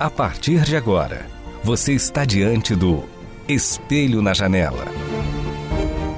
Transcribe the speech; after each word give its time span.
A 0.00 0.08
partir 0.08 0.60
de 0.60 0.76
agora, 0.76 1.26
você 1.64 1.92
está 1.92 2.24
diante 2.24 2.72
do 2.76 3.02
Espelho 3.48 4.22
na 4.22 4.32
Janela. 4.32 4.84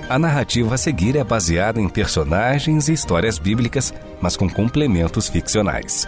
A 0.06 0.18
narrativa 0.18 0.74
a 0.74 0.78
seguir 0.78 1.16
é 1.16 1.24
baseada 1.24 1.80
em 1.80 1.88
personagens 1.88 2.90
e 2.90 2.92
histórias 2.92 3.38
bíblicas, 3.38 3.94
mas 4.20 4.36
com 4.36 4.50
complementos 4.50 5.30
ficcionais. 5.30 6.06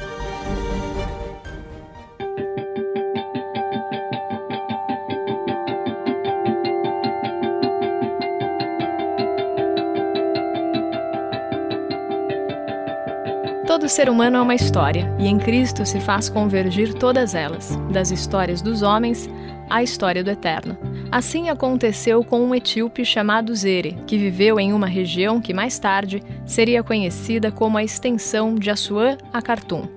Todo 13.72 13.88
ser 13.88 14.10
humano 14.10 14.36
é 14.36 14.40
uma 14.42 14.54
história, 14.54 15.10
e 15.18 15.26
em 15.26 15.38
Cristo 15.38 15.86
se 15.86 15.98
faz 15.98 16.28
convergir 16.28 16.92
todas 16.92 17.34
elas, 17.34 17.74
das 17.90 18.10
histórias 18.10 18.60
dos 18.60 18.82
homens 18.82 19.30
à 19.70 19.82
história 19.82 20.22
do 20.22 20.28
eterno. 20.28 20.76
Assim 21.10 21.48
aconteceu 21.48 22.22
com 22.22 22.44
um 22.44 22.54
etíope 22.54 23.02
chamado 23.02 23.54
Zere, 23.54 23.96
que 24.06 24.18
viveu 24.18 24.60
em 24.60 24.74
uma 24.74 24.86
região 24.86 25.40
que 25.40 25.54
mais 25.54 25.78
tarde 25.78 26.22
seria 26.44 26.82
conhecida 26.82 27.50
como 27.50 27.78
a 27.78 27.82
extensão 27.82 28.56
de 28.56 28.68
Assuã 28.68 29.16
a 29.32 29.38
Khartoum. 29.38 29.88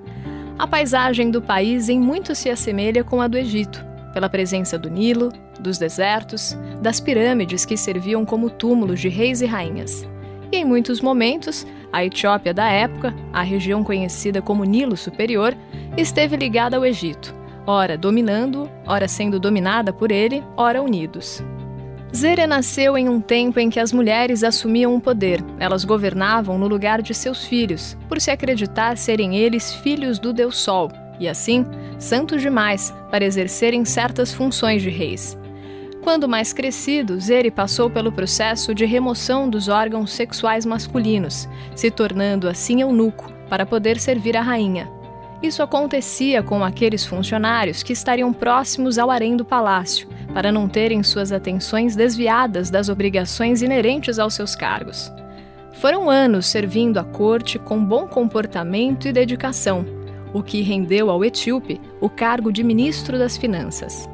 A 0.57 0.65
paisagem 0.65 1.29
do 1.29 1.41
país 1.41 1.89
em 1.89 1.99
muito 1.99 2.33
se 2.33 2.49
assemelha 2.49 3.03
com 3.03 3.19
a 3.19 3.27
do 3.27 3.37
Egito, 3.37 3.85
pela 4.13 4.29
presença 4.29 4.79
do 4.79 4.89
Nilo, 4.89 5.33
dos 5.59 5.77
desertos, 5.77 6.57
das 6.81 7.01
pirâmides 7.01 7.65
que 7.65 7.75
serviam 7.75 8.23
como 8.23 8.49
túmulos 8.49 9.01
de 9.01 9.09
reis 9.09 9.41
e 9.41 9.45
rainhas. 9.45 10.07
E 10.55 10.59
em 10.59 10.63
muitos 10.63 11.01
momentos, 11.01 11.67
a 11.91 12.05
Etiópia 12.05 12.53
da 12.53 12.69
época, 12.69 13.13
a 13.33 13.41
região 13.41 13.83
conhecida 13.83 14.41
como 14.41 14.63
Nilo 14.63 14.95
Superior, 14.95 15.53
esteve 15.97 16.37
ligada 16.37 16.77
ao 16.77 16.85
Egito, 16.85 17.35
ora 17.67 17.97
dominando, 17.97 18.71
ora 18.87 19.05
sendo 19.05 19.37
dominada 19.37 19.91
por 19.91 20.13
ele, 20.13 20.41
ora 20.55 20.81
unidos. 20.81 21.43
Zere 22.15 22.47
nasceu 22.47 22.97
em 22.97 23.09
um 23.09 23.19
tempo 23.19 23.59
em 23.59 23.69
que 23.69 23.81
as 23.81 23.91
mulheres 23.91 24.45
assumiam 24.45 24.95
o 24.95 25.01
poder. 25.01 25.43
Elas 25.59 25.83
governavam 25.83 26.57
no 26.57 26.69
lugar 26.69 27.01
de 27.01 27.13
seus 27.13 27.43
filhos, 27.43 27.97
por 28.07 28.21
se 28.21 28.31
acreditar 28.31 28.95
serem 28.95 29.35
eles 29.35 29.73
filhos 29.73 30.19
do 30.19 30.31
Deus 30.31 30.55
Sol, 30.55 30.89
e 31.19 31.27
assim, 31.27 31.65
santos 31.99 32.41
demais 32.41 32.93
para 33.11 33.25
exercerem 33.25 33.83
certas 33.83 34.33
funções 34.33 34.81
de 34.81 34.89
reis. 34.89 35.37
Quando 36.05 36.29
mais 36.29 36.53
crescido, 36.53 37.19
Zeri 37.19 37.49
passou 37.49 37.89
pelo 37.89 38.11
processo 38.11 38.75
de 38.75 38.85
remoção 38.85 39.49
dos 39.49 39.67
órgãos 39.67 40.13
sexuais 40.13 40.63
masculinos, 40.63 41.49
se 41.75 41.89
tornando 41.89 42.47
assim 42.47 42.81
eunuco 42.81 43.33
para 43.49 43.65
poder 43.65 43.99
servir 43.99 44.37
a 44.37 44.41
rainha. 44.41 44.87
Isso 45.41 45.63
acontecia 45.63 46.43
com 46.43 46.63
aqueles 46.63 47.03
funcionários 47.03 47.81
que 47.81 47.91
estariam 47.91 48.31
próximos 48.31 48.99
ao 48.99 49.09
harém 49.09 49.35
do 49.35 49.43
palácio, 49.43 50.07
para 50.31 50.51
não 50.51 50.69
terem 50.69 51.01
suas 51.01 51.31
atenções 51.31 51.95
desviadas 51.95 52.69
das 52.69 52.87
obrigações 52.87 53.63
inerentes 53.63 54.19
aos 54.19 54.35
seus 54.35 54.55
cargos. 54.55 55.11
Foram 55.73 56.07
anos 56.07 56.45
servindo 56.45 56.99
à 56.99 57.03
corte 57.03 57.57
com 57.57 57.83
bom 57.83 58.07
comportamento 58.07 59.07
e 59.07 59.11
dedicação, 59.11 59.83
o 60.31 60.43
que 60.43 60.61
rendeu 60.61 61.09
ao 61.09 61.25
etíope 61.25 61.81
o 61.99 62.07
cargo 62.07 62.51
de 62.51 62.63
ministro 62.63 63.17
das 63.17 63.35
Finanças. 63.35 64.07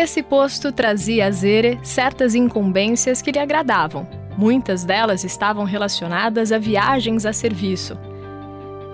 Esse 0.00 0.22
posto 0.22 0.70
trazia 0.70 1.26
a 1.26 1.30
Zere 1.32 1.76
certas 1.82 2.36
incumbências 2.36 3.20
que 3.20 3.32
lhe 3.32 3.38
agradavam. 3.40 4.06
Muitas 4.36 4.84
delas 4.84 5.24
estavam 5.24 5.64
relacionadas 5.64 6.52
a 6.52 6.58
viagens 6.58 7.26
a 7.26 7.32
serviço. 7.32 7.98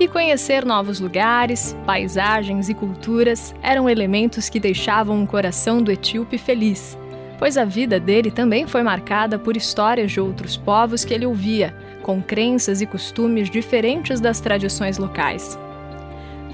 E 0.00 0.08
conhecer 0.08 0.64
novos 0.64 1.00
lugares, 1.00 1.76
paisagens 1.84 2.70
e 2.70 2.74
culturas 2.74 3.54
eram 3.62 3.86
elementos 3.86 4.48
que 4.48 4.58
deixavam 4.58 5.22
o 5.22 5.26
coração 5.26 5.82
do 5.82 5.92
etíope 5.92 6.38
feliz, 6.38 6.96
pois 7.38 7.58
a 7.58 7.66
vida 7.66 8.00
dele 8.00 8.30
também 8.30 8.66
foi 8.66 8.82
marcada 8.82 9.38
por 9.38 9.58
histórias 9.58 10.10
de 10.10 10.20
outros 10.20 10.56
povos 10.56 11.04
que 11.04 11.12
ele 11.12 11.26
ouvia, 11.26 11.76
com 12.02 12.22
crenças 12.22 12.80
e 12.80 12.86
costumes 12.86 13.50
diferentes 13.50 14.20
das 14.22 14.40
tradições 14.40 14.96
locais. 14.96 15.58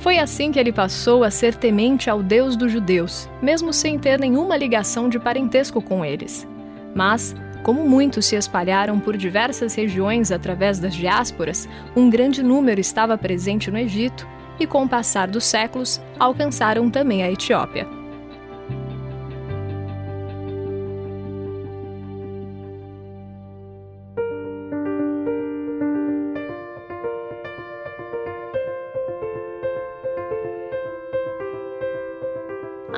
Foi 0.01 0.19
assim 0.19 0.51
que 0.51 0.59
ele 0.59 0.73
passou 0.73 1.23
a 1.23 1.31
ser 1.31 1.55
temente 1.55 2.09
ao 2.09 2.23
Deus 2.23 2.57
dos 2.57 2.73
judeus, 2.73 3.29
mesmo 3.43 3.71
sem 3.71 3.99
ter 3.99 4.19
nenhuma 4.19 4.57
ligação 4.57 5.11
de 5.11 5.19
parentesco 5.19 5.83
com 5.83 6.03
eles. 6.03 6.49
Mas, 6.95 7.37
como 7.63 7.87
muitos 7.87 8.25
se 8.25 8.35
espalharam 8.35 8.99
por 8.99 9.15
diversas 9.15 9.75
regiões 9.75 10.33
através 10.33 10.79
das 10.79 10.95
diásporas, 10.95 11.69
um 11.95 12.09
grande 12.09 12.43
número 12.43 12.81
estava 12.81 13.19
presente 13.19 13.71
no 13.71 13.77
Egito 13.77 14.27
e, 14.59 14.67
com 14.67 14.85
o 14.85 14.89
passar 14.89 15.29
dos 15.29 15.45
séculos, 15.45 16.01
alcançaram 16.19 16.89
também 16.89 17.23
a 17.23 17.31
Etiópia. 17.31 18.00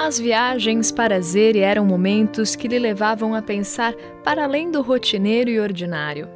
As 0.04 0.18
viagens 0.18 0.90
para 0.90 1.20
Zere 1.20 1.60
eram 1.60 1.86
momentos 1.86 2.56
que 2.56 2.66
lhe 2.66 2.76
levavam 2.76 3.36
a 3.36 3.40
pensar 3.40 3.94
para 4.24 4.42
além 4.42 4.68
do 4.68 4.82
rotineiro 4.82 5.48
e 5.48 5.60
ordinário. 5.60 6.28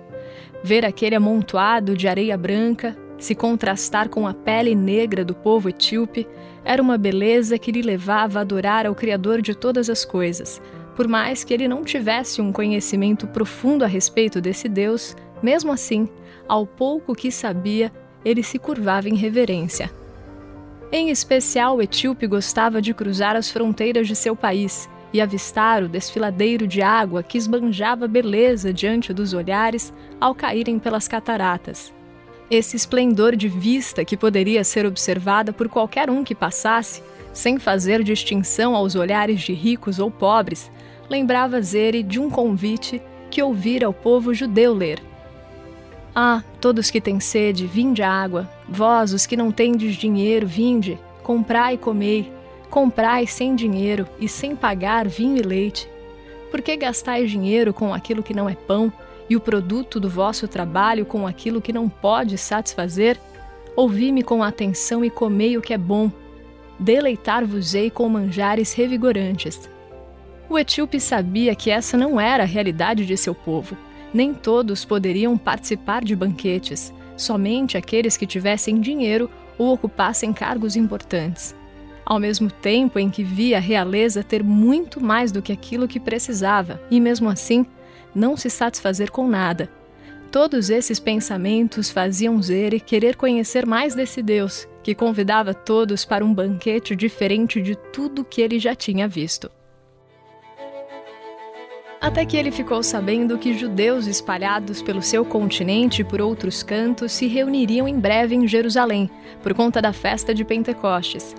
Ver 0.63 0.85
aquele 0.85 1.17
amontoado 1.17 1.97
de 1.97 2.07
areia 2.07 2.39
branca 2.39 2.97
se 3.19 3.35
contrastar 3.35 4.09
com 4.09 4.25
a 4.25 4.33
pele 4.33 4.73
negra 4.73 5.25
do 5.25 5.35
povo 5.35 5.69
etíope 5.69 6.29
era 6.65 6.81
uma 6.81 6.97
beleza 6.97 7.59
que 7.59 7.73
lhe 7.73 7.83
levava 7.83 8.39
a 8.39 8.43
adorar 8.43 8.87
ao 8.87 8.95
Criador 8.95 9.43
de 9.43 9.53
todas 9.53 9.91
as 9.91 10.05
coisas. 10.05 10.63
Por 10.95 11.09
mais 11.09 11.43
que 11.43 11.53
ele 11.53 11.67
não 11.67 11.83
tivesse 11.83 12.41
um 12.41 12.53
conhecimento 12.53 13.27
profundo 13.27 13.83
a 13.83 13.89
respeito 13.89 14.41
desse 14.41 14.69
Deus, 14.69 15.17
mesmo 15.43 15.73
assim, 15.73 16.09
ao 16.47 16.69
pouco 16.69 17.17
que 17.17 17.33
sabia, 17.33 17.91
ele 18.25 18.45
se 18.45 18.61
curvava 18.61 19.09
em 19.09 19.17
reverência. 19.17 19.91
Em 20.93 21.11
especial, 21.11 21.77
o 21.77 21.83
etíope 21.83 22.27
gostava 22.27 22.81
de 22.81 22.95
cruzar 22.95 23.35
as 23.35 23.51
fronteiras 23.51 24.07
de 24.07 24.15
seu 24.15 24.37
país 24.37 24.89
e 25.13 25.21
avistar 25.21 25.83
o 25.83 25.89
desfiladeiro 25.89 26.67
de 26.67 26.81
água 26.81 27.23
que 27.23 27.37
esbanjava 27.37 28.07
beleza 28.07 28.73
diante 28.73 29.13
dos 29.13 29.33
olhares 29.33 29.93
ao 30.21 30.35
caírem 30.35 30.79
pelas 30.79 31.09
cataratas. 31.09 31.93
Esse 32.49 32.77
esplendor 32.77 33.35
de 33.35 33.49
vista 33.49 34.05
que 34.05 34.17
poderia 34.17 34.63
ser 34.63 34.87
observada 34.87 35.53
por 35.53 35.69
qualquer 35.69 36.09
um 36.09 36.23
que 36.23 36.35
passasse, 36.35 37.03
sem 37.33 37.59
fazer 37.59 38.05
distinção 38.05 38.77
aos 38.77 38.95
olhares 38.95 39.41
de 39.41 39.53
ricos 39.53 39.99
ou 39.99 40.11
pobres, 40.11 40.71
lembrava 41.11 41.61
Zere 41.61 42.05
de 42.05 42.21
um 42.21 42.31
convite 42.31 43.03
que 43.31 43.43
ouvira 43.43 43.89
o 43.89 43.93
povo 43.93 44.33
judeu 44.33 44.73
ler. 44.73 45.03
Ah, 46.19 46.43
todos 46.63 46.91
que 46.91 46.99
têm 46.99 47.21
sede, 47.21 47.67
vinde 47.67 48.03
água. 48.03 48.49
Vós, 48.67 49.13
os 49.13 49.27
que 49.27 49.37
não 49.37 49.53
tendes 49.53 49.97
dinheiro, 49.97 50.47
vinde. 50.47 50.99
Comprai 51.23 51.75
e 51.75 51.79
comei. 51.79 52.33
Comprai 52.71 53.27
sem 53.27 53.55
dinheiro 53.55 54.09
e 54.19 54.27
sem 54.27 54.57
pagar 54.57 55.07
vinho 55.07 55.37
e 55.37 55.43
leite. 55.43 55.87
Por 56.51 56.63
que 56.63 56.75
gastais 56.75 57.31
dinheiro 57.31 57.75
com 57.75 57.93
aquilo 57.93 58.23
que 58.23 58.33
não 58.33 58.49
é 58.49 58.55
pão 58.55 58.91
e 59.29 59.37
o 59.37 59.41
produto 59.41 60.01
do 60.01 60.09
vosso 60.09 60.49
trabalho 60.49 61.05
com 61.05 61.27
aquilo 61.27 61.61
que 61.61 61.71
não 61.71 61.87
pode 61.87 62.39
satisfazer? 62.39 63.21
Ouvi-me 63.77 64.23
com 64.23 64.43
atenção 64.43 65.05
e 65.05 65.11
comei 65.11 65.59
o 65.59 65.61
que 65.61 65.75
é 65.75 65.79
bom. 65.79 66.11
Deleitar-vos-ei 66.79 67.91
com 67.91 68.09
manjares 68.09 68.73
revigorantes. 68.73 69.69
O 70.49 70.59
etíope 70.59 70.99
sabia 70.99 71.55
que 71.55 71.71
essa 71.71 71.95
não 71.95 72.19
era 72.19 72.45
a 72.45 72.47
realidade 72.47 73.05
de 73.05 73.19
seu 73.19 73.35
povo 73.35 73.77
nem 74.13 74.33
todos 74.33 74.85
poderiam 74.85 75.37
participar 75.37 76.05
de 76.05 76.17
banquetes, 76.17 76.93
somente 77.17 77.77
aqueles 77.77 78.17
que 78.17 78.27
tivessem 78.27 78.81
dinheiro 78.81 79.31
ou 79.59 79.73
ocupassem 79.73 80.33
cargos 80.33 80.77
importantes. 80.77 81.55
Ao 82.05 82.21
mesmo 82.21 82.51
tempo 82.51 82.99
em 82.99 83.11
que 83.11 83.25
via 83.25 83.57
a 83.57 83.61
realeza 83.61 84.23
ter 84.23 84.45
muito 84.45 85.01
mais 85.01 85.33
do 85.33 85.43
que 85.43 85.53
aquilo 85.53 85.89
que 85.89 85.99
precisava, 85.99 86.81
e 86.91 87.01
mesmo 87.01 87.29
assim, 87.29 87.67
não 88.15 88.37
se 88.37 88.49
satisfazer 88.49 89.11
com 89.11 89.27
nada. 89.29 89.69
Todos 90.31 90.71
esses 90.71 91.01
pensamentos 91.01 91.91
faziam 91.91 92.41
Zere 92.41 92.79
querer 92.79 93.17
conhecer 93.17 93.67
mais 93.67 93.95
desse 93.95 94.23
Deus, 94.23 94.69
que 94.83 94.95
convidava 94.95 95.53
todos 95.53 96.05
para 96.05 96.25
um 96.25 96.33
banquete 96.33 96.95
diferente 96.95 97.61
de 97.61 97.75
tudo 97.93 98.25
que 98.25 98.41
ele 98.41 98.59
já 98.59 98.75
tinha 98.75 99.09
visto. 99.09 99.51
Até 102.01 102.27
que 102.27 102.37
ele 102.37 102.51
ficou 102.51 102.83
sabendo 102.83 103.39
que 103.39 103.57
judeus 103.57 104.07
espalhados 104.07 104.83
pelo 104.83 105.01
seu 105.01 105.25
continente 105.25 106.03
e 106.03 106.05
por 106.05 106.21
outros 106.21 106.63
cantos 106.63 107.13
se 107.13 107.27
reuniriam 107.27 107.89
em 107.89 107.99
breve 107.99 108.35
em 108.35 108.47
Jerusalém, 108.47 109.11
por 109.43 109.55
conta 109.55 109.81
da 109.81 109.93
festa 109.93 110.35
de 110.35 110.45
Pentecostes. 110.45 111.35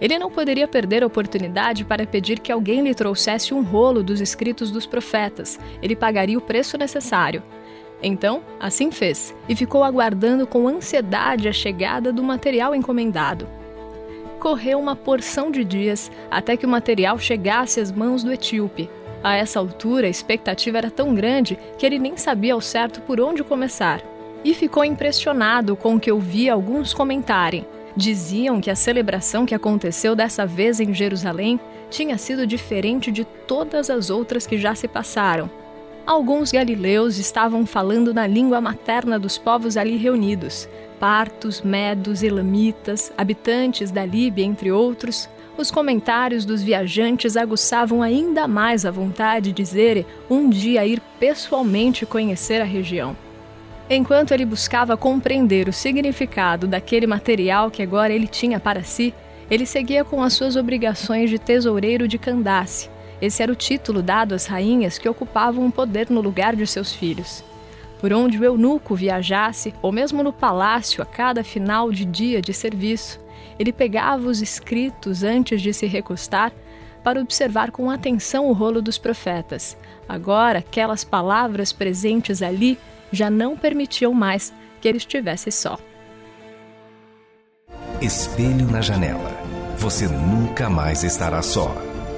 Ele 0.00 0.18
não 0.18 0.30
poderia 0.30 0.68
perder 0.68 1.02
a 1.02 1.06
oportunidade 1.06 1.84
para 1.84 2.06
pedir 2.06 2.40
que 2.40 2.52
alguém 2.52 2.82
lhe 2.82 2.94
trouxesse 2.94 3.54
um 3.54 3.62
rolo 3.62 4.02
dos 4.02 4.20
escritos 4.20 4.70
dos 4.70 4.84
profetas. 4.84 5.58
Ele 5.80 5.94
pagaria 5.94 6.36
o 6.36 6.42
preço 6.42 6.76
necessário. 6.76 7.42
Então, 8.02 8.42
assim 8.58 8.90
fez, 8.90 9.32
e 9.48 9.54
ficou 9.54 9.84
aguardando 9.84 10.44
com 10.44 10.66
ansiedade 10.66 11.48
a 11.48 11.52
chegada 11.52 12.12
do 12.12 12.22
material 12.22 12.74
encomendado. 12.74 13.48
Correu 14.40 14.80
uma 14.80 14.96
porção 14.96 15.52
de 15.52 15.64
dias 15.64 16.10
até 16.28 16.56
que 16.56 16.66
o 16.66 16.68
material 16.68 17.16
chegasse 17.16 17.78
às 17.78 17.92
mãos 17.92 18.24
do 18.24 18.32
etíope, 18.32 18.90
a 19.22 19.36
essa 19.36 19.58
altura, 19.58 20.06
a 20.06 20.10
expectativa 20.10 20.78
era 20.78 20.90
tão 20.90 21.14
grande 21.14 21.58
que 21.78 21.86
ele 21.86 21.98
nem 21.98 22.16
sabia 22.16 22.54
ao 22.54 22.60
certo 22.60 23.00
por 23.02 23.20
onde 23.20 23.44
começar. 23.44 24.02
E 24.44 24.54
ficou 24.54 24.84
impressionado 24.84 25.76
com 25.76 25.94
o 25.94 26.00
que 26.00 26.10
ouvia 26.10 26.52
alguns 26.52 26.92
comentarem. 26.92 27.64
Diziam 27.96 28.60
que 28.60 28.70
a 28.70 28.74
celebração 28.74 29.46
que 29.46 29.54
aconteceu 29.54 30.16
dessa 30.16 30.44
vez 30.44 30.80
em 30.80 30.92
Jerusalém 30.92 31.60
tinha 31.90 32.18
sido 32.18 32.46
diferente 32.46 33.12
de 33.12 33.24
todas 33.24 33.90
as 33.90 34.10
outras 34.10 34.46
que 34.46 34.58
já 34.58 34.74
se 34.74 34.88
passaram. 34.88 35.48
Alguns 36.04 36.50
galileus 36.50 37.18
estavam 37.18 37.64
falando 37.64 38.12
na 38.12 38.26
língua 38.26 38.60
materna 38.60 39.20
dos 39.20 39.38
povos 39.38 39.76
ali 39.76 39.96
reunidos, 39.96 40.68
partos, 40.98 41.62
medos, 41.62 42.24
elamitas, 42.24 43.12
habitantes 43.16 43.92
da 43.92 44.04
Líbia, 44.04 44.44
entre 44.44 44.72
outros, 44.72 45.28
os 45.56 45.70
comentários 45.70 46.44
dos 46.44 46.62
viajantes 46.62 47.36
aguçavam 47.36 48.02
ainda 48.02 48.48
mais 48.48 48.86
a 48.86 48.90
vontade 48.90 49.52
de 49.52 49.64
Zere 49.64 50.06
um 50.28 50.48
dia 50.48 50.86
ir 50.86 51.00
pessoalmente 51.20 52.06
conhecer 52.06 52.60
a 52.60 52.64
região. 52.64 53.16
Enquanto 53.90 54.32
ele 54.32 54.46
buscava 54.46 54.96
compreender 54.96 55.68
o 55.68 55.72
significado 55.72 56.66
daquele 56.66 57.06
material 57.06 57.70
que 57.70 57.82
agora 57.82 58.12
ele 58.12 58.26
tinha 58.26 58.58
para 58.58 58.82
si, 58.82 59.12
ele 59.50 59.66
seguia 59.66 60.04
com 60.04 60.22
as 60.22 60.32
suas 60.32 60.56
obrigações 60.56 61.28
de 61.28 61.38
tesoureiro 61.38 62.08
de 62.08 62.16
Candace. 62.16 62.88
Esse 63.20 63.42
era 63.42 63.52
o 63.52 63.56
título 63.56 64.02
dado 64.02 64.34
às 64.34 64.46
rainhas 64.46 64.98
que 64.98 65.08
ocupavam 65.08 65.66
o 65.66 65.72
poder 65.72 66.08
no 66.10 66.20
lugar 66.20 66.56
de 66.56 66.66
seus 66.66 66.92
filhos. 66.92 67.44
Por 68.00 68.12
onde 68.12 68.38
o 68.38 68.44
eunuco 68.44 68.96
viajasse, 68.96 69.74
ou 69.80 69.92
mesmo 69.92 70.22
no 70.22 70.32
palácio 70.32 71.02
a 71.02 71.06
cada 71.06 71.44
final 71.44 71.92
de 71.92 72.04
dia 72.04 72.40
de 72.40 72.52
serviço, 72.52 73.20
ele 73.58 73.72
pegava 73.72 74.28
os 74.28 74.40
escritos 74.40 75.22
antes 75.22 75.60
de 75.60 75.72
se 75.72 75.86
recostar 75.86 76.52
para 77.02 77.20
observar 77.20 77.70
com 77.70 77.90
atenção 77.90 78.48
o 78.48 78.52
rolo 78.52 78.80
dos 78.80 78.98
profetas. 78.98 79.76
Agora, 80.08 80.60
aquelas 80.60 81.04
palavras 81.04 81.72
presentes 81.72 82.42
ali 82.42 82.78
já 83.10 83.28
não 83.28 83.56
permitiam 83.56 84.12
mais 84.12 84.52
que 84.80 84.88
ele 84.88 84.98
estivesse 84.98 85.50
só. 85.50 85.78
Espelho 88.00 88.66
na 88.70 88.80
janela. 88.80 89.30
Você 89.76 90.06
nunca 90.06 90.68
mais 90.68 91.02
estará 91.02 91.42
só. 91.42 91.74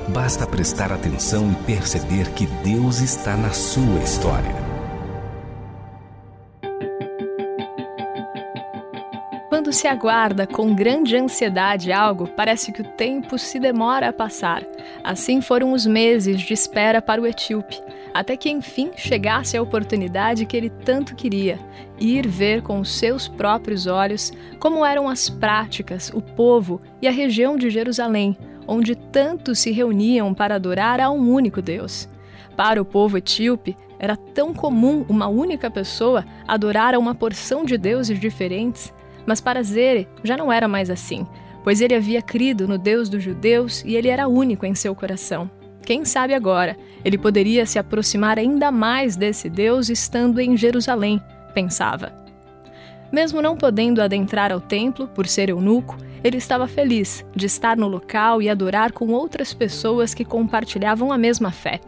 Basta 0.08 0.46
prestar 0.46 0.92
atenção 0.92 1.50
e 1.52 1.64
perceber 1.64 2.30
que 2.32 2.46
Deus 2.46 3.00
está 3.00 3.36
na 3.36 3.50
sua 3.50 4.00
história. 4.00 4.73
Se 9.74 9.88
aguarda 9.88 10.46
com 10.46 10.72
grande 10.72 11.16
ansiedade 11.16 11.92
algo, 11.92 12.28
parece 12.28 12.70
que 12.70 12.80
o 12.80 12.84
tempo 12.84 13.36
se 13.36 13.58
demora 13.58 14.08
a 14.08 14.12
passar. 14.12 14.62
Assim 15.02 15.40
foram 15.40 15.72
os 15.72 15.84
meses 15.84 16.40
de 16.40 16.54
espera 16.54 17.02
para 17.02 17.20
o 17.20 17.26
etíope, 17.26 17.82
até 18.14 18.36
que 18.36 18.48
enfim 18.48 18.92
chegasse 18.96 19.56
a 19.56 19.62
oportunidade 19.62 20.46
que 20.46 20.56
ele 20.56 20.70
tanto 20.70 21.16
queria: 21.16 21.58
ir 22.00 22.26
ver 22.26 22.62
com 22.62 22.78
os 22.78 22.96
seus 22.96 23.26
próprios 23.26 23.88
olhos 23.88 24.32
como 24.60 24.84
eram 24.84 25.08
as 25.08 25.28
práticas, 25.28 26.10
o 26.14 26.22
povo 26.22 26.80
e 27.02 27.08
a 27.08 27.10
região 27.10 27.56
de 27.56 27.68
Jerusalém, 27.68 28.36
onde 28.68 28.94
tantos 28.94 29.58
se 29.58 29.72
reuniam 29.72 30.32
para 30.32 30.54
adorar 30.54 31.00
a 31.00 31.10
um 31.10 31.32
único 31.32 31.60
Deus. 31.60 32.08
Para 32.56 32.80
o 32.80 32.84
povo 32.84 33.18
etíope, 33.18 33.76
era 33.98 34.16
tão 34.16 34.54
comum 34.54 35.04
uma 35.08 35.26
única 35.26 35.68
pessoa 35.68 36.24
adorar 36.46 36.94
a 36.94 36.98
uma 36.98 37.14
porção 37.14 37.64
de 37.64 37.76
deuses 37.76 38.20
diferentes 38.20 38.92
mas 39.26 39.40
para 39.40 39.62
Zere 39.62 40.08
já 40.22 40.36
não 40.36 40.52
era 40.52 40.68
mais 40.68 40.90
assim, 40.90 41.26
pois 41.62 41.80
ele 41.80 41.94
havia 41.94 42.20
crido 42.20 42.68
no 42.68 42.78
Deus 42.78 43.08
dos 43.08 43.22
judeus 43.22 43.82
e 43.84 43.96
ele 43.96 44.08
era 44.08 44.28
único 44.28 44.66
em 44.66 44.74
seu 44.74 44.94
coração. 44.94 45.50
Quem 45.84 46.04
sabe 46.04 46.34
agora 46.34 46.76
ele 47.04 47.18
poderia 47.18 47.66
se 47.66 47.78
aproximar 47.78 48.38
ainda 48.38 48.70
mais 48.70 49.16
desse 49.16 49.50
Deus 49.50 49.88
estando 49.88 50.40
em 50.40 50.56
Jerusalém, 50.56 51.20
pensava. 51.52 52.12
Mesmo 53.12 53.40
não 53.40 53.56
podendo 53.56 54.02
adentrar 54.02 54.50
ao 54.50 54.60
templo 54.60 55.06
por 55.08 55.26
ser 55.26 55.50
eunuco, 55.50 55.96
ele 56.22 56.38
estava 56.38 56.66
feliz 56.66 57.24
de 57.36 57.46
estar 57.46 57.76
no 57.76 57.86
local 57.86 58.40
e 58.40 58.48
adorar 58.48 58.92
com 58.92 59.08
outras 59.10 59.52
pessoas 59.52 60.14
que 60.14 60.24
compartilhavam 60.24 61.12
a 61.12 61.18
mesma 61.18 61.50
fé. 61.50 61.80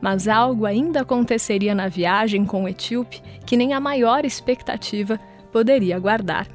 Mas 0.00 0.26
algo 0.26 0.66
ainda 0.66 1.02
aconteceria 1.02 1.74
na 1.74 1.86
viagem 1.86 2.44
com 2.44 2.64
o 2.64 2.68
etíope 2.68 3.22
que 3.46 3.56
nem 3.56 3.72
a 3.72 3.80
maior 3.80 4.24
expectativa 4.24 5.20
poderia 5.52 5.98
guardar. 5.98 6.46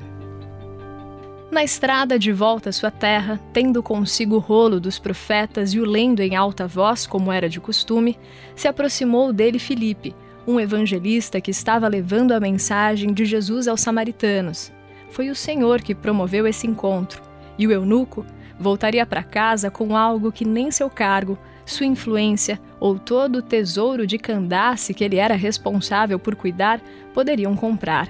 Na 1.52 1.64
estrada 1.64 2.18
de 2.20 2.34
volta 2.34 2.70
à 2.70 2.74
sua 2.74 2.92
terra, 2.92 3.40
tendo 3.54 3.82
consigo 3.82 4.36
o 4.36 4.40
rolo 4.40 4.80
dos 4.80 5.00
profetas 5.00 5.74
e 5.74 5.80
o 5.80 5.86
lendo 5.86 6.22
em 6.22 6.36
alta 6.36 6.68
voz, 6.68 7.06
como 7.06 7.32
era 7.32 7.48
de 7.48 7.62
costume, 7.62 8.18
se 8.56 8.68
aproximou 8.68 9.32
dele 9.32 9.60
Filipe, 9.60 10.16
um 10.48 10.60
evangelista 10.60 11.40
que 11.40 11.52
estava 11.52 11.88
levando 11.88 12.34
a 12.34 12.40
mensagem 12.40 13.14
de 13.14 13.26
Jesus 13.26 13.68
aos 13.68 13.82
samaritanos. 13.82 14.72
Foi 15.10 15.30
o 15.30 15.36
Senhor 15.36 15.82
que 15.82 15.96
promoveu 15.96 16.48
esse 16.48 16.68
encontro, 16.68 17.22
e 17.58 17.68
o 17.68 17.72
eunuco 17.72 18.26
voltaria 18.60 19.06
para 19.06 19.24
casa 19.24 19.70
com 19.70 19.96
algo 19.96 20.32
que 20.32 20.46
nem 20.46 20.72
seu 20.72 20.90
cargo, 20.90 21.38
sua 21.66 21.86
influência 21.86 22.60
ou 22.80 23.00
todo 23.00 23.38
o 23.38 23.42
tesouro 23.42 24.06
de 24.06 24.18
Candace 24.18 24.94
que 24.94 25.04
ele 25.04 25.18
era 25.18 25.36
responsável 25.36 26.20
por 26.20 26.36
cuidar 26.36 26.82
poderiam 27.14 27.56
comprar. 27.56 28.10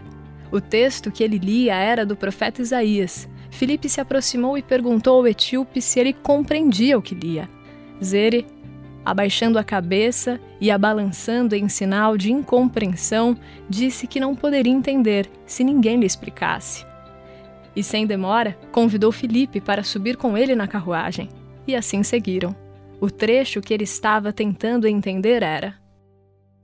O 0.56 0.62
texto 0.62 1.12
que 1.12 1.22
ele 1.22 1.38
lia 1.38 1.76
era 1.76 2.06
do 2.06 2.16
profeta 2.16 2.62
Isaías. 2.62 3.28
Filipe 3.50 3.90
se 3.90 4.00
aproximou 4.00 4.58
e 4.58 4.62
perguntou 4.62 5.18
ao 5.18 5.28
etíope 5.28 5.82
se 5.82 6.00
ele 6.00 6.14
compreendia 6.14 6.98
o 6.98 7.02
que 7.02 7.14
lia. 7.14 7.50
Zere, 8.02 8.46
abaixando 9.04 9.60
a 9.60 9.66
cabeça 9.66 10.40
e 10.62 10.72
a 10.72 10.78
balançando 10.78 11.56
em 11.56 11.68
sinal 11.68 12.16
de 12.16 12.32
incompreensão, 12.32 13.38
disse 13.70 14.08
que 14.08 14.18
não 14.18 14.34
poderia 14.34 14.72
entender 14.72 15.30
se 15.46 15.62
ninguém 15.62 16.00
lhe 16.00 16.06
explicasse. 16.06 16.86
E 17.76 17.84
sem 17.84 18.08
demora, 18.08 18.58
convidou 18.72 19.12
Filipe 19.12 19.60
para 19.60 19.84
subir 19.84 20.16
com 20.16 20.38
ele 20.38 20.56
na 20.56 20.70
carruagem. 20.70 21.28
E 21.68 21.76
assim 21.76 22.02
seguiram. 22.02 22.56
O 23.02 23.12
trecho 23.12 23.60
que 23.60 23.74
ele 23.74 23.84
estava 23.84 24.32
tentando 24.32 24.88
entender 24.88 25.44
era: 25.44 25.76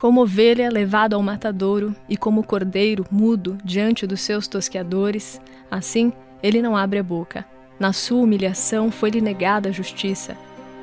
como 0.02 0.24
ovelha 0.24 0.68
levada 0.68 1.16
ao 1.16 1.22
matadouro 1.22 1.96
e 2.10 2.18
como 2.18 2.44
cordeiro 2.44 3.06
mudo 3.12 3.56
diante 3.64 4.08
dos 4.08 4.22
seus 4.22 4.48
tosqueadores, 4.48 5.40
assim 5.70 6.12
ele 6.42 6.60
não 6.60 6.76
abre 6.76 6.98
a 6.98 7.04
boca. 7.04 7.46
Na 7.80 7.94
sua 7.94 8.24
humilhação 8.24 8.90
foi-lhe 8.90 9.22
negada 9.22 9.70
a 9.70 9.72
justiça. 9.72 10.36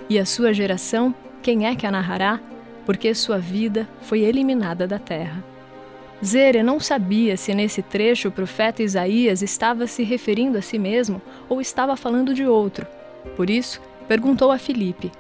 E 0.09 0.21
a 0.21 0.25
sua 0.25 0.55
geração, 0.55 1.13
quem 1.43 1.67
é 1.67 1.75
que 1.75 1.85
a 1.85 1.91
narrará? 1.91 2.39
Porque 2.87 3.13
sua 3.13 3.41
vida 3.41 3.89
foi 4.03 4.21
eliminada 4.21 4.87
da 4.87 5.01
terra. 5.01 5.43
Zere 6.25 6.63
não 6.63 6.79
sabia 6.79 7.37
se 7.37 7.53
nesse 7.53 7.83
trecho 7.83 8.29
o 8.29 8.33
profeta 8.33 8.85
Isaías 8.85 9.43
estava 9.43 9.89
se 9.89 10.05
referindo 10.05 10.59
a 10.59 10.63
si 10.63 10.79
mesmo 10.79 11.21
ou 11.49 11.61
estava 11.61 11.97
falando 11.97 12.33
de 12.33 12.47
outro. 12.47 12.87
Por 13.35 13.51
isso, 13.51 13.81
perguntou 14.07 14.53
a 14.53 14.59
Filipe. 14.59 15.11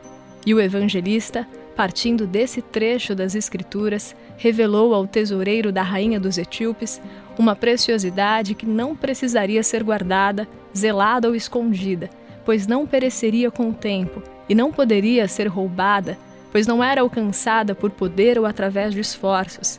E 0.46 0.54
o 0.54 0.60
evangelista 0.60 1.44
partindo 1.78 2.26
desse 2.26 2.60
trecho 2.60 3.14
das 3.14 3.36
Escrituras, 3.36 4.12
revelou 4.36 4.92
ao 4.92 5.06
tesoureiro 5.06 5.70
da 5.70 5.80
rainha 5.80 6.18
dos 6.18 6.36
etíopes 6.36 7.00
uma 7.38 7.54
preciosidade 7.54 8.56
que 8.56 8.66
não 8.66 8.96
precisaria 8.96 9.62
ser 9.62 9.84
guardada, 9.84 10.48
zelada 10.76 11.28
ou 11.28 11.36
escondida, 11.36 12.10
pois 12.44 12.66
não 12.66 12.84
pereceria 12.84 13.48
com 13.48 13.70
o 13.70 13.72
tempo 13.72 14.20
e 14.48 14.56
não 14.56 14.72
poderia 14.72 15.28
ser 15.28 15.46
roubada, 15.46 16.18
pois 16.50 16.66
não 16.66 16.82
era 16.82 17.00
alcançada 17.00 17.76
por 17.76 17.92
poder 17.92 18.40
ou 18.40 18.44
através 18.44 18.92
de 18.92 18.98
esforços. 18.98 19.78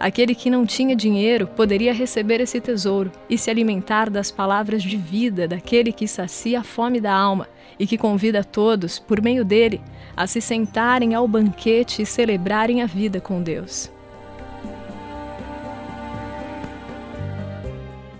Aquele 0.00 0.34
que 0.34 0.50
não 0.50 0.66
tinha 0.66 0.96
dinheiro 0.96 1.46
poderia 1.46 1.94
receber 1.94 2.40
esse 2.40 2.60
tesouro 2.60 3.12
e 3.30 3.38
se 3.38 3.48
alimentar 3.48 4.10
das 4.10 4.32
palavras 4.32 4.82
de 4.82 4.96
vida 4.96 5.46
daquele 5.46 5.92
que 5.92 6.08
sacia 6.08 6.58
a 6.58 6.64
fome 6.64 7.00
da 7.00 7.14
alma 7.14 7.46
e 7.78 7.86
que 7.86 7.96
convida 7.96 8.42
todos, 8.42 8.98
por 8.98 9.22
meio 9.22 9.44
dele, 9.44 9.80
a 10.18 10.26
se 10.26 10.40
sentarem 10.40 11.14
ao 11.14 11.28
banquete 11.28 12.02
e 12.02 12.06
celebrarem 12.06 12.82
a 12.82 12.86
vida 12.86 13.20
com 13.20 13.40
Deus. 13.40 13.88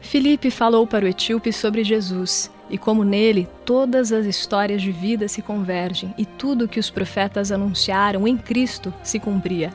Filipe 0.01 0.49
falou 0.49 0.87
para 0.87 1.05
o 1.05 1.09
etíope 1.09 1.53
sobre 1.53 1.83
Jesus 1.83 2.53
e 2.71 2.79
como 2.79 3.03
nele 3.03 3.49
todas 3.65 4.13
as 4.13 4.27
histórias 4.27 4.81
de 4.81 4.93
vida 4.93 5.27
se 5.27 5.43
convergem 5.43 6.15
e 6.17 6.25
tudo 6.25 6.69
que 6.69 6.79
os 6.79 6.89
profetas 6.89 7.51
anunciaram 7.51 8.29
em 8.29 8.37
Cristo 8.37 8.95
se 9.03 9.19
cumpria. 9.19 9.73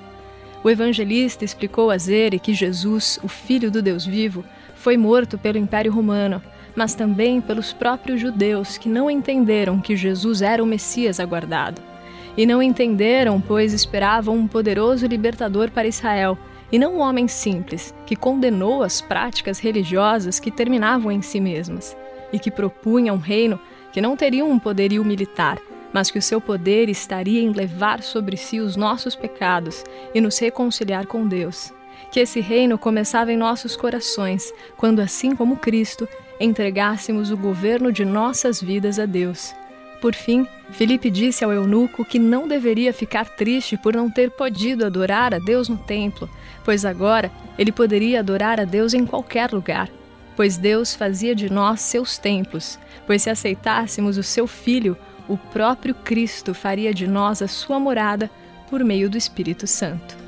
O 0.64 0.70
evangelista 0.70 1.44
explicou 1.44 1.92
a 1.92 1.98
Zere 1.98 2.40
que 2.40 2.54
Jesus, 2.54 3.20
o 3.22 3.28
Filho 3.28 3.70
do 3.70 3.82
Deus 3.82 4.06
vivo, 4.06 4.46
foi 4.76 4.96
morto 4.96 5.38
pelo 5.38 5.58
Império 5.58 5.92
Romano, 5.92 6.42
mas 6.74 6.96
também 6.96 7.42
pelos 7.42 7.74
próprios 7.74 8.22
judeus 8.22 8.78
que 8.78 8.88
não 8.88 9.12
entenderam 9.12 9.82
que 9.82 9.98
Jesus 9.98 10.42
era 10.42 10.64
o 10.64 10.66
Messias 10.66 11.20
aguardado. 11.20 11.93
E 12.36 12.46
não 12.46 12.64
entenderam, 12.64 13.40
pois 13.40 13.74
esperavam 13.74 14.36
um 14.36 14.48
poderoso 14.48 15.06
libertador 15.06 15.70
para 15.70 15.88
Israel, 15.88 16.38
e 16.72 16.80
não 16.80 16.96
um 16.96 17.00
homem 17.00 17.28
simples 17.28 17.94
que 18.06 18.16
condenou 18.16 18.82
as 18.82 19.00
práticas 19.00 19.60
religiosas 19.60 20.40
que 20.40 20.50
terminavam 20.50 21.12
em 21.12 21.22
si 21.22 21.40
mesmas, 21.40 21.96
e 22.32 22.40
que 22.40 22.50
propunha 22.50 23.14
um 23.14 23.18
reino 23.18 23.60
que 23.92 24.02
não 24.02 24.18
teria 24.18 24.44
um 24.44 24.58
poderio 24.58 25.06
militar, 25.06 25.60
mas 25.94 26.10
que 26.10 26.18
o 26.18 26.22
seu 26.22 26.42
poder 26.42 26.90
estaria 26.90 27.40
em 27.40 27.52
levar 27.52 28.02
sobre 28.02 28.36
si 28.36 28.60
os 28.60 28.76
nossos 28.76 29.16
pecados 29.16 29.84
e 30.16 30.20
nos 30.20 30.40
reconciliar 30.40 31.06
com 31.06 31.28
Deus. 31.28 31.72
Que 32.12 32.20
esse 32.20 32.42
reino 32.42 32.78
começava 32.78 33.32
em 33.32 33.38
nossos 33.38 33.76
corações, 33.76 34.52
quando, 34.76 35.00
assim 35.00 35.36
como 35.36 35.58
Cristo, 35.58 36.08
entregássemos 36.40 37.30
o 37.30 37.38
governo 37.38 37.92
de 37.92 38.04
nossas 38.04 38.60
vidas 38.60 38.98
a 38.98 39.06
Deus. 39.06 39.54
Por 40.04 40.14
fim, 40.14 40.46
Filipe 40.72 41.10
disse 41.10 41.46
ao 41.46 41.54
eunuco 41.54 42.04
que 42.04 42.20
não 42.20 42.46
deveria 42.46 42.92
ficar 42.92 43.24
triste 43.24 43.78
por 43.78 43.96
não 43.96 44.12
ter 44.12 44.32
podido 44.32 44.86
adorar 44.86 45.34
a 45.34 45.40
Deus 45.40 45.70
no 45.70 45.78
templo, 45.78 46.30
pois 46.62 46.84
agora 46.84 47.32
ele 47.58 47.72
poderia 47.72 48.20
adorar 48.20 48.60
a 48.60 48.66
Deus 48.66 48.94
em 48.94 49.06
qualquer 49.06 49.50
lugar, 49.54 49.90
pois 50.36 50.58
Deus 50.58 50.94
fazia 50.94 51.34
de 51.34 51.50
nós 51.50 51.80
seus 51.80 52.18
templos, 52.18 52.78
pois 53.08 53.22
se 53.22 53.30
aceitássemos 53.30 54.18
o 54.18 54.24
seu 54.24 54.46
Filho, 54.46 54.98
o 55.26 55.38
próprio 55.38 55.96
Cristo 55.96 56.54
faria 56.54 56.94
de 56.94 57.08
nós 57.08 57.42
a 57.42 57.48
sua 57.48 57.80
morada 57.80 58.30
por 58.70 58.84
meio 58.84 59.10
do 59.10 59.18
Espírito 59.18 59.66
Santo. 59.66 60.23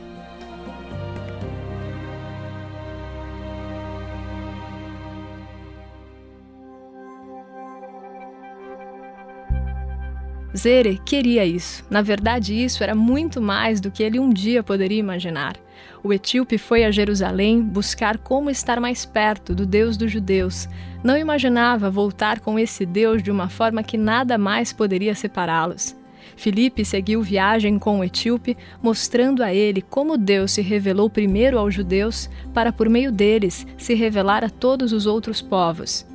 Zere 10.56 11.02
queria 11.04 11.46
isso. 11.46 11.84
Na 11.90 12.02
verdade, 12.02 12.54
isso 12.54 12.82
era 12.82 12.96
muito 12.96 13.42
mais 13.42 13.82
do 13.82 13.92
que 13.92 14.02
ele 14.02 14.20
um 14.20 14.30
dia 14.30 14.64
poderia 14.64 15.00
imaginar. 15.00 15.58
O 16.02 16.14
etíope 16.14 16.58
foi 16.58 16.86
a 16.86 16.92
Jerusalém 16.92 17.62
buscar 17.62 18.18
como 18.18 18.50
estar 18.50 18.80
mais 18.80 19.06
perto 19.06 19.54
do 19.54 19.66
Deus 19.66 19.98
dos 19.98 20.12
judeus. 20.12 20.70
Não 21.04 21.18
imaginava 21.18 21.90
voltar 21.90 22.40
com 22.40 22.58
esse 22.58 22.86
Deus 22.86 23.22
de 23.22 23.30
uma 23.30 23.50
forma 23.50 23.84
que 23.84 23.98
nada 23.98 24.38
mais 24.38 24.72
poderia 24.72 25.14
separá-los. 25.14 25.96
Filipe 26.38 26.86
seguiu 26.86 27.22
viagem 27.22 27.78
com 27.78 28.00
o 28.00 28.04
etíope, 28.04 28.58
mostrando 28.82 29.44
a 29.44 29.54
ele 29.54 29.82
como 29.82 30.18
Deus 30.18 30.52
se 30.52 30.62
revelou 30.62 31.10
primeiro 31.10 31.58
aos 31.60 31.74
judeus, 31.74 32.30
para 32.54 32.72
por 32.72 32.90
meio 32.90 33.12
deles 33.12 33.68
se 33.78 33.94
revelar 33.94 34.44
a 34.44 34.50
todos 34.50 34.94
os 34.94 35.06
outros 35.06 35.42
povos 35.42 36.06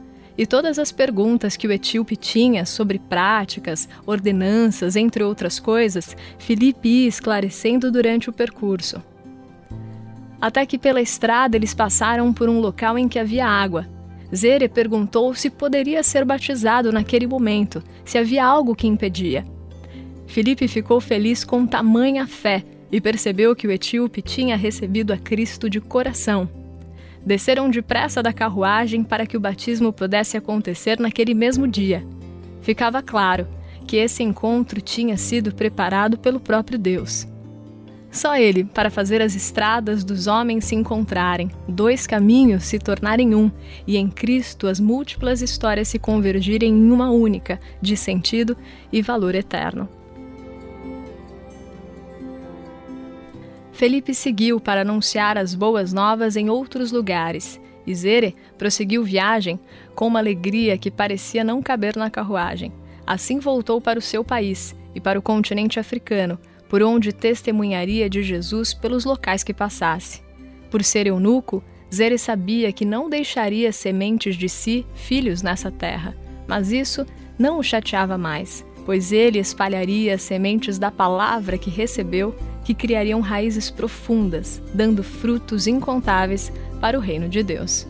e 0.40 0.46
todas 0.46 0.78
as 0.78 0.90
perguntas 0.90 1.54
que 1.54 1.68
o 1.68 1.72
etíope 1.72 2.16
tinha 2.16 2.64
sobre 2.64 2.98
práticas, 2.98 3.86
ordenanças, 4.06 4.96
entre 4.96 5.22
outras 5.22 5.60
coisas, 5.60 6.16
Filipe 6.38 6.88
ia 6.88 7.08
esclarecendo 7.08 7.92
durante 7.92 8.30
o 8.30 8.32
percurso. 8.32 9.02
Até 10.40 10.64
que 10.64 10.78
pela 10.78 11.02
estrada 11.02 11.58
eles 11.58 11.74
passaram 11.74 12.32
por 12.32 12.48
um 12.48 12.58
local 12.58 12.96
em 12.96 13.06
que 13.06 13.18
havia 13.18 13.46
água. 13.46 13.86
Zere 14.34 14.66
perguntou 14.66 15.34
se 15.34 15.50
poderia 15.50 16.02
ser 16.02 16.24
batizado 16.24 16.90
naquele 16.90 17.26
momento, 17.26 17.82
se 18.02 18.16
havia 18.16 18.42
algo 18.42 18.74
que 18.74 18.86
impedia. 18.86 19.44
Filipe 20.26 20.66
ficou 20.66 21.02
feliz 21.02 21.44
com 21.44 21.66
tamanha 21.66 22.26
fé 22.26 22.64
e 22.90 22.98
percebeu 22.98 23.54
que 23.54 23.66
o 23.66 23.70
etíope 23.70 24.22
tinha 24.22 24.56
recebido 24.56 25.12
a 25.12 25.18
Cristo 25.18 25.68
de 25.68 25.82
coração 25.82 26.48
desceram 27.24 27.70
depressa 27.70 28.22
da 28.22 28.32
carruagem 28.32 29.04
para 29.04 29.26
que 29.26 29.36
o 29.36 29.40
batismo 29.40 29.92
pudesse 29.92 30.36
acontecer 30.36 30.98
naquele 30.98 31.34
mesmo 31.34 31.66
dia. 31.66 32.06
Ficava 32.60 33.02
claro 33.02 33.46
que 33.86 33.96
esse 33.96 34.22
encontro 34.22 34.80
tinha 34.80 35.16
sido 35.16 35.54
preparado 35.54 36.18
pelo 36.18 36.40
próprio 36.40 36.78
Deus. 36.78 37.26
Só 38.10 38.36
ele 38.36 38.64
para 38.64 38.90
fazer 38.90 39.22
as 39.22 39.36
estradas 39.36 40.02
dos 40.02 40.26
homens 40.26 40.64
se 40.64 40.74
encontrarem, 40.74 41.48
dois 41.68 42.06
caminhos 42.06 42.64
se 42.64 42.78
tornarem 42.78 43.34
um, 43.34 43.50
e 43.86 43.96
em 43.96 44.08
Cristo 44.08 44.66
as 44.66 44.80
múltiplas 44.80 45.40
histórias 45.40 45.88
se 45.88 45.98
convergirem 45.98 46.72
em 46.72 46.90
uma 46.90 47.10
única, 47.10 47.60
de 47.80 47.96
sentido 47.96 48.56
e 48.92 49.00
valor 49.00 49.36
eterno. 49.36 49.88
Felipe 53.80 54.12
seguiu 54.12 54.60
para 54.60 54.82
anunciar 54.82 55.38
as 55.38 55.54
boas 55.54 55.90
novas 55.90 56.36
em 56.36 56.50
outros 56.50 56.92
lugares. 56.92 57.58
E 57.86 57.94
Zere 57.94 58.36
prosseguiu 58.58 59.02
viagem 59.02 59.58
com 59.94 60.06
uma 60.06 60.18
alegria 60.18 60.76
que 60.76 60.90
parecia 60.90 61.42
não 61.42 61.62
caber 61.62 61.96
na 61.96 62.10
carruagem. 62.10 62.74
Assim 63.06 63.38
voltou 63.38 63.80
para 63.80 63.98
o 63.98 64.02
seu 64.02 64.22
país 64.22 64.76
e 64.94 65.00
para 65.00 65.18
o 65.18 65.22
continente 65.22 65.80
africano, 65.80 66.38
por 66.68 66.82
onde 66.82 67.10
testemunharia 67.10 68.10
de 68.10 68.22
Jesus 68.22 68.74
pelos 68.74 69.06
locais 69.06 69.42
que 69.42 69.54
passasse. 69.54 70.22
Por 70.70 70.84
ser 70.84 71.06
eunuco, 71.06 71.64
Zere 71.90 72.18
sabia 72.18 72.70
que 72.74 72.84
não 72.84 73.08
deixaria 73.08 73.72
sementes 73.72 74.36
de 74.36 74.50
si 74.50 74.84
filhos 74.94 75.40
nessa 75.40 75.70
terra, 75.70 76.14
mas 76.46 76.70
isso 76.70 77.06
não 77.38 77.58
o 77.58 77.62
chateava 77.62 78.18
mais, 78.18 78.62
pois 78.84 79.10
ele 79.10 79.38
espalharia 79.38 80.18
sementes 80.18 80.78
da 80.78 80.90
palavra 80.90 81.56
que 81.56 81.70
recebeu 81.70 82.36
que 82.64 82.74
criariam 82.74 83.20
raízes 83.20 83.70
profundas, 83.70 84.60
dando 84.74 85.02
frutos 85.02 85.66
incontáveis 85.66 86.52
para 86.80 86.98
o 86.98 87.00
reino 87.00 87.28
de 87.28 87.42
Deus. 87.42 87.86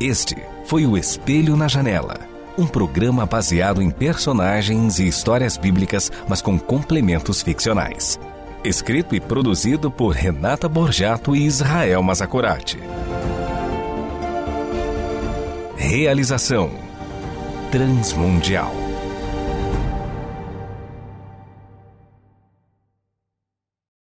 Este 0.00 0.36
foi 0.66 0.86
o 0.86 0.98
Espelho 0.98 1.56
na 1.56 1.66
Janela 1.66 2.33
um 2.56 2.66
programa 2.66 3.26
baseado 3.26 3.82
em 3.82 3.90
personagens 3.90 4.98
e 4.98 5.06
histórias 5.06 5.56
bíblicas, 5.56 6.10
mas 6.28 6.40
com 6.40 6.58
complementos 6.58 7.42
ficcionais. 7.42 8.18
Escrito 8.62 9.14
e 9.14 9.20
produzido 9.20 9.90
por 9.90 10.14
Renata 10.14 10.68
Borjato 10.68 11.34
e 11.36 11.44
Israel 11.44 12.02
Mazacorati. 12.02 12.78
Realização 15.76 16.70
Transmundial. 17.70 18.83